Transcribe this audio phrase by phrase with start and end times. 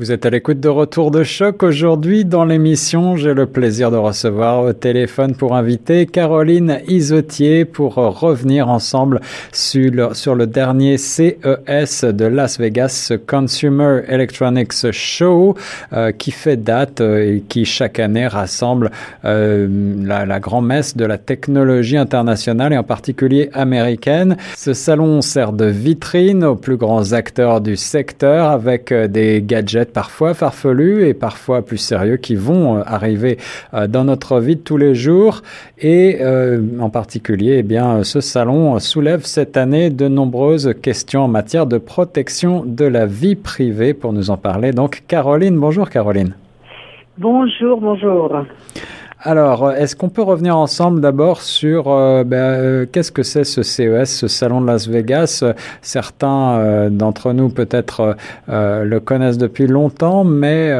[0.00, 1.62] Vous êtes à l'écoute de Retour de choc.
[1.62, 7.96] Aujourd'hui, dans l'émission, j'ai le plaisir de recevoir au téléphone pour inviter Caroline Isotier pour
[7.96, 9.20] revenir ensemble
[9.52, 15.54] sur le, sur le dernier CES de Las Vegas, Consumer Electronics Show,
[15.92, 18.90] euh, qui fait date euh, et qui chaque année rassemble
[19.26, 19.68] euh,
[20.02, 24.38] la, la grand-messe de la technologie internationale et en particulier américaine.
[24.56, 30.34] Ce salon sert de vitrine aux plus grands acteurs du secteur avec des gadgets parfois
[30.34, 33.38] farfelus et parfois plus sérieux qui vont euh, arriver
[33.74, 35.42] euh, dans notre vie de tous les jours.
[35.78, 41.28] Et euh, en particulier, eh bien, ce salon soulève cette année de nombreuses questions en
[41.28, 43.94] matière de protection de la vie privée.
[43.94, 45.56] Pour nous en parler, donc Caroline.
[45.58, 46.34] Bonjour Caroline.
[47.18, 48.44] Bonjour, bonjour.
[49.22, 53.62] Alors, est-ce qu'on peut revenir ensemble d'abord sur euh, ben, euh, qu'est-ce que c'est ce
[53.62, 55.44] CES, ce salon de Las Vegas?
[55.82, 58.16] Certains euh, d'entre nous peut-être
[58.48, 60.74] le connaissent depuis longtemps, mais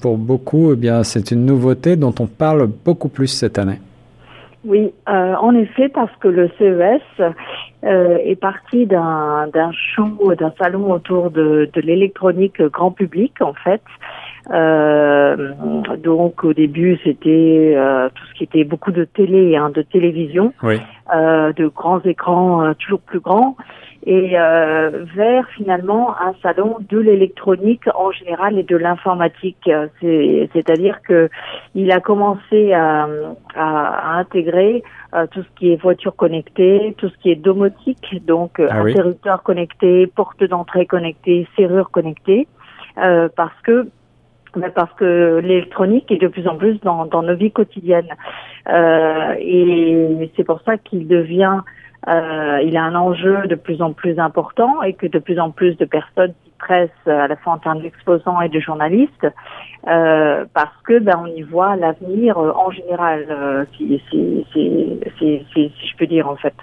[0.00, 3.78] pour beaucoup, eh bien, c'est une nouveauté dont on parle beaucoup plus cette année.
[4.66, 7.02] Oui, en effet, parce que le CES
[7.82, 13.82] est parti d'un show, d'un salon autour de, de l'électronique grand public, en fait.
[14.52, 15.52] Euh,
[15.98, 20.52] donc au début c'était euh, tout ce qui était beaucoup de télé, hein, de télévision,
[20.62, 23.56] euh, de grands écrans euh, toujours plus grands,
[24.06, 29.68] et euh, vers finalement un salon de l'électronique en général et de l'informatique.
[30.00, 31.28] C'est-à-dire que
[31.74, 33.08] il a commencé à,
[33.54, 34.82] à, à intégrer
[35.32, 40.06] tout ce qui est voiture connectée, tout ce qui est domotique, donc ah interrupteur connecté,
[40.06, 42.46] porte d'entrée connectée, serrure connectée,
[42.94, 43.88] parce que
[44.56, 48.14] mais parce que l'électronique est de plus en plus dans, dans nos vies quotidiennes.
[48.68, 51.60] Euh, et c'est pour ça qu'il devient,
[52.08, 55.50] euh, il a un enjeu de plus en plus important et que de plus en
[55.50, 59.26] plus de personnes s'y pressent à la fois en termes d'exposants et de journalistes,
[59.88, 65.72] euh, parce que ben on y voit l'avenir en général, euh, si, si, si, si
[65.88, 66.54] je peux dire en fait.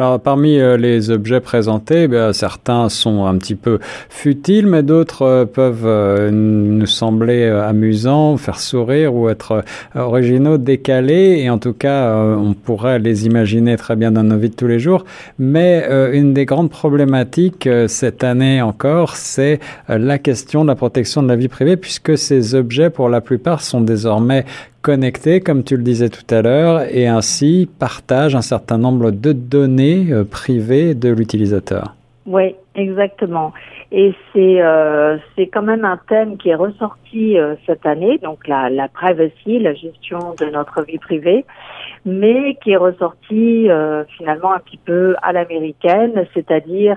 [0.00, 5.22] Alors, parmi euh, les objets présentés, eh certains sont un petit peu futiles, mais d'autres
[5.22, 9.62] euh, peuvent euh, nous sembler amusants, faire sourire ou être
[9.94, 11.40] originaux, décalés.
[11.42, 14.66] Et en tout cas, on pourrait les imaginer très bien dans nos vies de tous
[14.66, 15.04] les jours.
[15.38, 21.28] Mais une des grandes problématiques cette année encore, c'est la question de la protection de
[21.28, 24.44] la vie privée, puisque ces objets, pour la plupart, sont désormais
[24.82, 29.32] connectés, comme tu le disais tout à l'heure, et ainsi partagent un certain nombre de
[29.32, 31.94] données euh, privées de l'utilisateur.
[32.26, 33.52] Oui, exactement.
[33.92, 38.46] Et c'est euh, c'est quand même un thème qui est ressorti euh, cette année, donc
[38.46, 41.44] la, la privacy, la gestion de notre vie privée,
[42.06, 43.68] mais qui est ressorti
[44.16, 46.96] finalement un petit peu à l'américaine, c'est-à-dire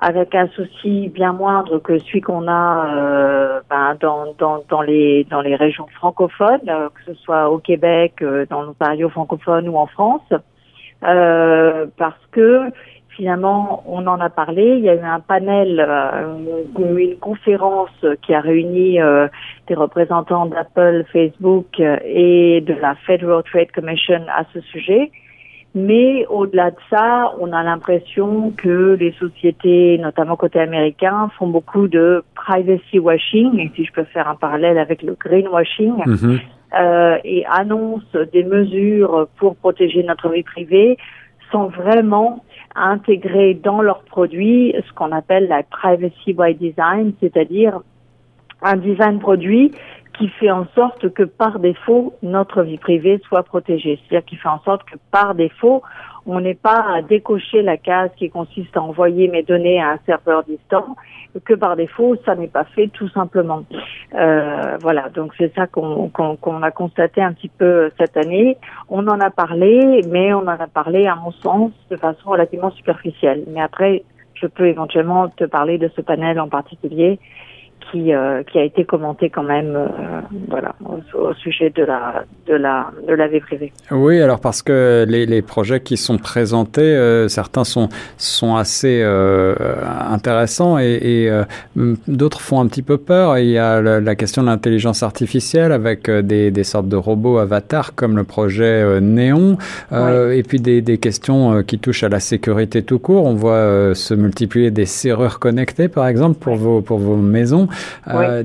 [0.00, 3.59] avec un souci bien moindre que celui qu'on a
[4.00, 8.46] dans, dans, dans, les, dans les régions francophones, euh, que ce soit au Québec, euh,
[8.48, 10.32] dans l'Ontario francophone ou en France,
[11.04, 12.70] euh, parce que
[13.16, 14.76] finalement, on en a parlé.
[14.78, 15.78] Il y a eu un panel,
[16.78, 17.90] une conférence
[18.22, 18.98] qui a réuni
[19.66, 25.10] des représentants d'Apple, Facebook et de la Federal Trade Commission à ce sujet.
[25.74, 31.86] Mais au-delà de ça, on a l'impression que les sociétés, notamment côté américain, font beaucoup
[31.86, 36.38] de privacy washing, et si je peux faire un parallèle avec le greenwashing, mm
[36.78, 40.98] euh, et annoncent des mesures pour protéger notre vie privée
[41.50, 42.44] sans vraiment
[42.76, 47.80] intégrer dans leurs produits ce qu'on appelle la privacy by design, c'est-à-dire
[48.62, 49.72] un design produit
[50.20, 53.98] qui fait en sorte que par défaut, notre vie privée soit protégée.
[53.98, 55.82] C'est-à-dire qui fait en sorte que par défaut,
[56.26, 59.98] on n'est pas à décocher la case qui consiste à envoyer mes données à un
[60.04, 60.96] serveur distant,
[61.44, 63.62] que par défaut, ça n'est pas fait tout simplement.
[64.14, 66.10] Euh, voilà, donc c'est ça qu'on
[66.62, 68.58] a constaté un petit peu cette année.
[68.90, 72.70] On en a parlé, mais on en a parlé, à mon sens, de façon relativement
[72.72, 73.44] superficielle.
[73.48, 74.02] Mais après,
[74.34, 77.18] je peux éventuellement te parler de ce panel en particulier
[77.90, 80.74] qui, euh, qui a été commenté quand même euh, voilà,
[81.14, 83.72] au, sujet de la, de, la, de la vie privée.
[83.90, 89.02] Oui, alors parce que les, les projets qui sont présentés, euh, certains sont, sont assez
[89.02, 91.42] intéressants et, et
[92.08, 93.38] d'autres font un petit peu peur.
[93.38, 97.94] Il y a la, question de l'intelligence artificielle avec des, des sortes de robots avatars
[97.94, 99.56] comme le projet Néon
[99.92, 103.24] et puis des, des questions qui touchent à la sécurité tout court.
[103.24, 107.68] On voit se multiplier des serrures connectées par exemple pour, vos, pour vos maisons.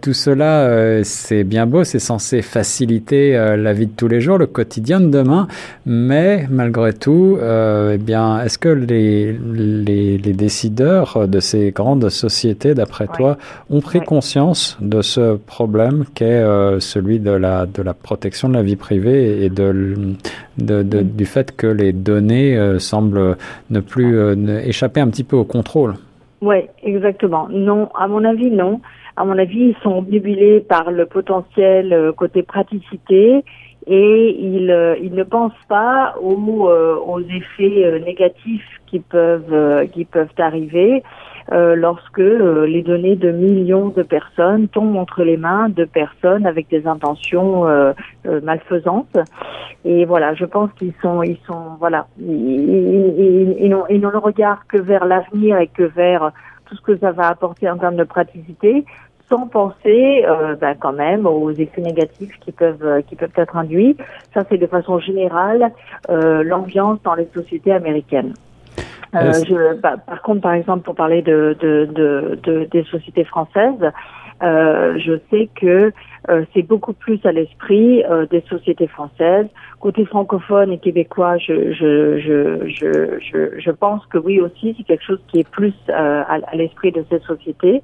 [0.00, 4.46] Tout cela, c'est bien beau, c'est censé faciliter la vie de tous les jours, le
[4.46, 5.48] quotidien de demain,
[5.86, 12.74] mais malgré tout, eh bien, est-ce que les, les, les, décideurs de ces grandes sociétés,
[12.74, 13.36] d'après toi,
[13.68, 16.42] ont pris conscience de ce problème qu'est
[16.80, 19.96] celui de la, de la protection de la vie privée et de,
[20.58, 23.36] de, de du fait que les données semblent
[23.70, 24.18] ne plus
[24.64, 25.94] échapper un petit peu au contrôle?
[26.40, 27.48] Oui, exactement.
[27.50, 28.80] Non, à mon avis, non.
[29.20, 33.44] À mon avis, ils sont obnubilés par le potentiel euh, côté praticité
[33.86, 39.52] et ils, euh, ils ne pensent pas aux, euh, effets négatifs qui peuvent
[40.38, 41.02] arriver
[41.52, 46.86] lorsque les données de millions de personnes tombent entre les mains de personnes avec des
[46.86, 47.66] intentions
[48.42, 49.18] malfaisantes.
[49.84, 54.78] Et voilà, je pense qu'ils sont, ils sont, voilà, ils, ils, n'ont, le regard que
[54.78, 56.32] vers l'avenir et que vers
[56.66, 58.84] tout ce que ça va apporter en termes de praticité,
[59.30, 63.96] sans penser euh, ben, quand même aux effets négatifs qui peuvent qui peuvent être induits.
[64.34, 65.70] Ça, c'est de façon générale
[66.10, 68.34] euh, l'ambiance dans les sociétés américaines.
[69.14, 73.24] Euh, je, bah, par contre, par exemple, pour parler de, de, de, de des sociétés
[73.24, 73.90] françaises,
[74.42, 75.92] euh, je sais que
[76.30, 79.46] euh, c'est beaucoup plus à l'esprit euh, des sociétés françaises.
[79.80, 84.84] Côté francophone et québécois, je, je, je, je, je, je pense que oui aussi, c'est
[84.84, 87.82] quelque chose qui est plus euh, à, à l'esprit de ces sociétés.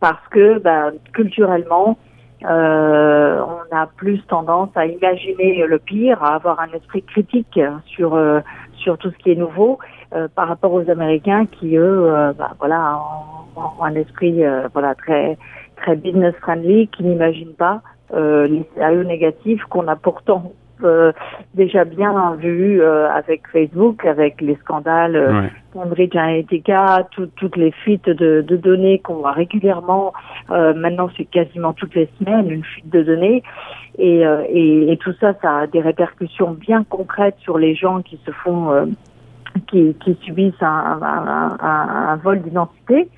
[0.00, 1.98] Parce que bah, culturellement,
[2.44, 8.16] euh, on a plus tendance à imaginer le pire, à avoir un esprit critique sur
[8.78, 9.78] sur tout ce qui est nouveau
[10.14, 12.98] euh, par rapport aux Américains qui eux, euh, bah, voilà,
[13.56, 15.36] ont, un esprit euh, voilà très
[15.76, 20.52] très business friendly, qui n'imaginent pas les scénarios négatifs qu'on a pourtant
[21.54, 28.56] déjà bien vu avec Facebook, avec les scandales Cambridge Analytica, toutes les fuites de, de
[28.56, 30.12] données qu'on voit régulièrement.
[30.48, 33.42] maintenant, c'est quasiment toutes les semaines une fuite de données.
[33.98, 38.20] Et, et, et, tout ça, ça a des répercussions bien concrètes sur les gens qui
[38.24, 38.88] se font
[39.66, 43.08] qui, qui subissent un, un, un, un vol d'identité.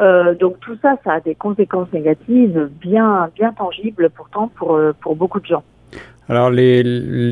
[0.00, 4.92] Euh, donc tout ça, ça a des conséquences négatives bien bien tangibles pourtant pour euh,
[5.00, 5.62] pour beaucoup de gens.
[6.26, 6.82] Alors, les,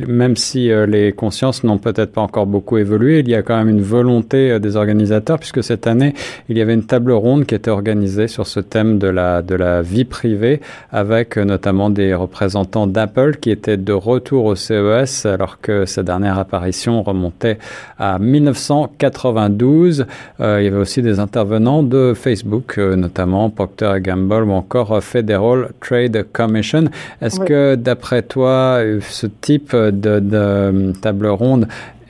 [0.06, 3.56] même si euh, les consciences n'ont peut-être pas encore beaucoup évolué, il y a quand
[3.56, 6.12] même une volonté euh, des organisateurs, puisque cette année,
[6.50, 9.54] il y avait une table ronde qui était organisée sur ce thème de la, de
[9.54, 10.60] la vie privée,
[10.90, 16.02] avec euh, notamment des représentants d'Apple qui étaient de retour au CES, alors que sa
[16.02, 17.56] dernière apparition remontait
[17.98, 20.04] à 1992.
[20.38, 26.26] il y avait aussi des intervenants de Facebook, notamment Procter Gamble ou encore Federal Trade
[26.32, 26.84] Commission.
[27.22, 31.66] Est-ce que, d'après toi, ce type de, table ronde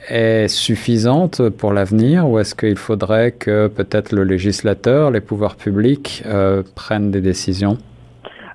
[0.08, 6.22] est suffisante pour l'avenir ou est-ce qu'il faudrait que peut-être le législateur, les pouvoirs publics
[6.26, 7.78] euh, prennent des décisions?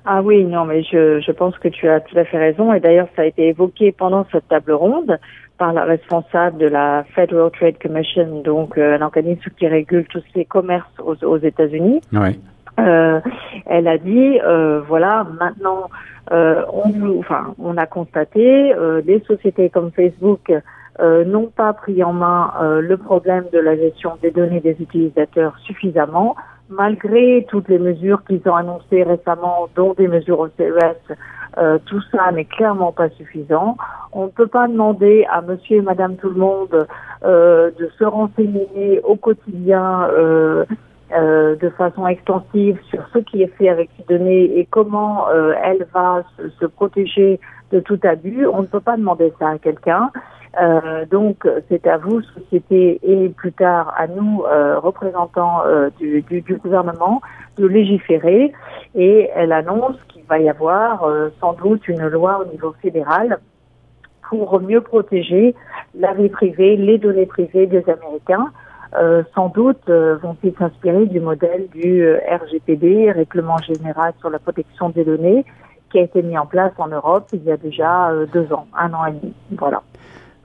[0.04, 2.80] Ah oui, non, mais je, je pense que tu as tout à fait raison et
[2.80, 5.18] d'ailleurs ça a été évoqué pendant cette table ronde
[5.58, 10.20] par la responsable de la Federal Trade Commission, donc euh, un organisme qui régule tout
[10.20, 12.00] ce qui est commerce aux, aux États-Unis.
[12.12, 12.38] Oui.
[12.78, 13.20] Euh,
[13.66, 15.90] elle a dit, euh, voilà, maintenant,
[16.30, 20.52] euh, on, enfin, on a constaté, euh, des sociétés comme Facebook
[21.00, 25.56] euh, n'ont pas pris en main le problème de la gestion des données des utilisateurs
[25.64, 26.36] suffisamment,
[26.68, 31.16] malgré toutes les mesures qu'ils ont annoncées récemment, dont des mesures au CES.
[31.86, 33.76] tout ça n'est clairement pas suffisant.
[34.12, 36.86] On ne peut pas demander à monsieur et madame tout le monde
[37.22, 40.08] de se renseigner au quotidien
[41.10, 45.54] euh, de façon extensive sur ce qui est fait avec ces données et comment euh,
[45.64, 46.22] elle va
[46.60, 47.40] se, protéger
[47.72, 48.46] de tout abus.
[48.46, 50.10] On ne peut pas demander ça à quelqu'un.
[50.60, 54.42] Euh, donc c'est à vous, société, et plus tard à nous,
[54.82, 55.62] représentants
[55.98, 57.22] du, du, du, gouvernement,
[57.56, 58.52] de légiférer.
[58.94, 61.08] Et elle annonce qu'il va y avoir
[61.40, 63.38] sans doute une loi au niveau fédéral
[64.28, 65.54] pour mieux protéger
[65.94, 68.52] la vie privée, les données privées des Américains.
[68.94, 74.38] Euh, sans doute euh, vont-ils s'inspirer du modèle du euh, RGPD, Règlement général sur la
[74.38, 75.44] protection des données,
[75.90, 78.92] qui a été mis en place en Europe il y a déjà deux ans, un
[78.94, 79.34] an et demi.
[79.52, 79.82] Voilà.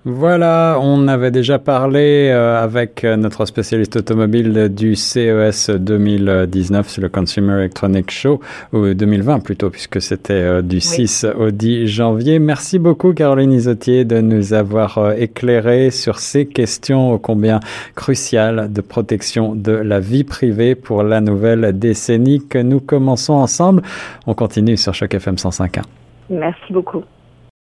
[0.06, 7.02] Voilà, on avait déjà parlé euh, avec euh, notre spécialiste automobile du CES 2019 sur
[7.02, 8.42] le Consumer Electronics Show,
[8.74, 12.40] ou 2020 plutôt, puisque c'était euh, du 6 au 10 janvier.
[12.40, 17.62] Merci beaucoup Caroline Isotier de nous avoir éclairé sur ces questions ô combien
[17.96, 23.82] cruciales de protection de la vie privée pour la nouvelle décennie que nous commençons ensemble.
[24.28, 25.84] On continue sur Choc FM 105.1.
[26.30, 27.04] Merci beaucoup.